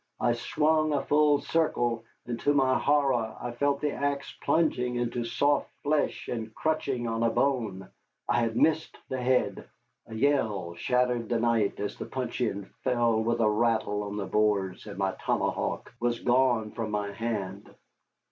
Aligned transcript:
I 0.19 0.33
swung 0.33 0.93
a 0.93 1.05
full 1.05 1.41
circle 1.41 2.03
and 2.25 2.39
to 2.39 2.55
my 2.55 2.75
horror 2.79 3.35
I 3.39 3.51
felt 3.51 3.81
the 3.81 3.91
axe 3.91 4.33
plunging 4.41 4.95
into 4.95 5.23
soft 5.23 5.69
flesh 5.83 6.27
and 6.27 6.55
crunching 6.55 7.07
on 7.07 7.21
a 7.21 7.29
bone. 7.29 7.87
I 8.27 8.39
had 8.39 8.57
missed 8.57 8.97
the 9.09 9.21
head! 9.21 9.69
A 10.07 10.15
yell 10.15 10.73
shattered 10.73 11.29
the 11.29 11.39
night 11.39 11.79
as 11.79 11.97
the 11.99 12.07
puncheon 12.07 12.65
fell 12.83 13.21
with 13.21 13.41
a 13.41 13.47
rattle 13.47 14.01
on 14.01 14.17
the 14.17 14.25
boards, 14.25 14.87
and 14.87 14.97
my 14.97 15.11
tomahawk 15.23 15.93
was 15.99 16.19
gone 16.19 16.71
from 16.71 16.89
my 16.89 17.11
hand. 17.11 17.69